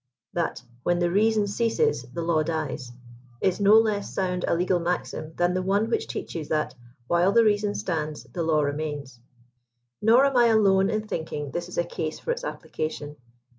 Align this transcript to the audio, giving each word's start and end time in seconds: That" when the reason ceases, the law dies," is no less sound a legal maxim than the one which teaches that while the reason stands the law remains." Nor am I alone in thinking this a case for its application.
That" 0.33 0.63
when 0.81 0.97
the 0.97 1.11
reason 1.11 1.45
ceases, 1.45 2.01
the 2.11 2.23
law 2.23 2.41
dies," 2.41 2.91
is 3.39 3.59
no 3.59 3.73
less 3.77 4.11
sound 4.11 4.43
a 4.47 4.55
legal 4.55 4.79
maxim 4.79 5.33
than 5.35 5.53
the 5.53 5.61
one 5.61 5.91
which 5.91 6.07
teaches 6.07 6.49
that 6.49 6.73
while 7.05 7.31
the 7.33 7.43
reason 7.43 7.75
stands 7.75 8.23
the 8.23 8.41
law 8.41 8.63
remains." 8.63 9.19
Nor 10.01 10.25
am 10.25 10.35
I 10.37 10.47
alone 10.47 10.89
in 10.89 11.07
thinking 11.07 11.51
this 11.51 11.77
a 11.77 11.83
case 11.83 12.17
for 12.17 12.31
its 12.31 12.43
application. 12.43 13.17